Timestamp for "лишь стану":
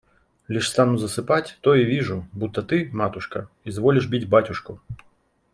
0.47-0.97